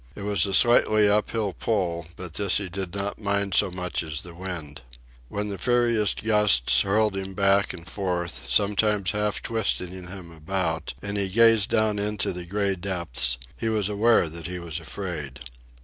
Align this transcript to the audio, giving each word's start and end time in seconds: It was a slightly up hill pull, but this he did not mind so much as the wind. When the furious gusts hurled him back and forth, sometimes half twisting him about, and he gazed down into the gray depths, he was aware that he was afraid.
It 0.15 0.23
was 0.23 0.47
a 0.47 0.53
slightly 0.55 1.07
up 1.07 1.29
hill 1.29 1.53
pull, 1.53 2.07
but 2.15 2.33
this 2.33 2.57
he 2.57 2.69
did 2.69 2.95
not 2.95 3.21
mind 3.21 3.53
so 3.53 3.69
much 3.69 4.01
as 4.01 4.21
the 4.21 4.33
wind. 4.33 4.81
When 5.29 5.49
the 5.49 5.59
furious 5.59 6.15
gusts 6.15 6.81
hurled 6.81 7.15
him 7.15 7.35
back 7.35 7.71
and 7.71 7.85
forth, 7.87 8.49
sometimes 8.49 9.11
half 9.11 9.43
twisting 9.43 9.89
him 10.07 10.31
about, 10.31 10.95
and 11.03 11.17
he 11.17 11.27
gazed 11.29 11.69
down 11.69 11.99
into 11.99 12.33
the 12.33 12.45
gray 12.47 12.75
depths, 12.75 13.37
he 13.55 13.69
was 13.69 13.89
aware 13.89 14.27
that 14.27 14.47
he 14.47 14.57
was 14.57 14.79
afraid. 14.79 15.39